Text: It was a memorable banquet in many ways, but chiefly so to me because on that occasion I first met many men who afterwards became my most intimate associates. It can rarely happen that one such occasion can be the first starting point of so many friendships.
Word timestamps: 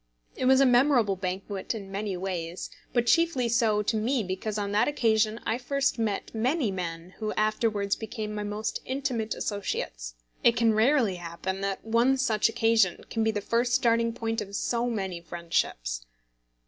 It 0.35 0.45
was 0.45 0.59
a 0.59 0.65
memorable 0.65 1.15
banquet 1.15 1.75
in 1.75 1.91
many 1.91 2.17
ways, 2.17 2.71
but 2.91 3.05
chiefly 3.05 3.47
so 3.47 3.83
to 3.83 3.95
me 3.95 4.23
because 4.23 4.57
on 4.57 4.71
that 4.71 4.87
occasion 4.87 5.39
I 5.45 5.59
first 5.59 5.99
met 5.99 6.33
many 6.33 6.71
men 6.71 7.11
who 7.19 7.33
afterwards 7.33 7.95
became 7.95 8.33
my 8.33 8.41
most 8.41 8.81
intimate 8.83 9.35
associates. 9.35 10.15
It 10.43 10.55
can 10.57 10.73
rarely 10.73 11.17
happen 11.17 11.61
that 11.61 11.85
one 11.85 12.17
such 12.17 12.49
occasion 12.49 13.03
can 13.11 13.23
be 13.23 13.29
the 13.29 13.41
first 13.41 13.75
starting 13.75 14.11
point 14.11 14.41
of 14.41 14.55
so 14.55 14.89
many 14.89 15.21
friendships. 15.21 16.03